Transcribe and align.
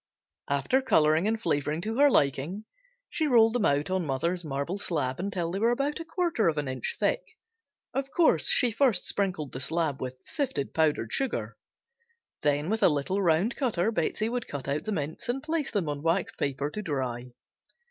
After 0.49 0.81
coloring 0.81 1.27
and 1.27 1.39
flavoring 1.39 1.79
to 1.81 1.99
her 1.99 2.09
liking 2.09 2.65
she 3.07 3.27
rolled 3.27 3.53
them 3.53 3.65
out 3.67 3.91
on 3.91 4.03
mother's 4.03 4.43
marble 4.43 4.79
slab 4.79 5.19
until 5.19 5.51
they 5.51 5.59
were 5.59 5.69
about 5.69 5.99
a 5.99 6.05
quarter 6.05 6.47
of 6.47 6.57
an 6.57 6.67
inch 6.67 6.95
thick 6.99 7.21
of 7.93 8.09
course 8.09 8.49
she 8.49 8.71
first 8.71 9.05
sprinkled 9.05 9.51
the 9.53 9.59
slab 9.59 10.01
with 10.01 10.17
sifted 10.23 10.73
powdered 10.73 11.13
sugar 11.13 11.55
then 12.41 12.67
with 12.67 12.81
a 12.81 12.89
little 12.89 13.21
round 13.21 13.55
cutter 13.55 13.91
Betsey 13.91 14.27
would 14.27 14.47
cut 14.47 14.67
out 14.67 14.85
the 14.85 14.91
mints 14.91 15.29
and 15.29 15.43
place 15.43 15.75
on 15.75 16.01
waxed 16.01 16.39
paper 16.39 16.71
to 16.71 16.81
dry. 16.81 17.31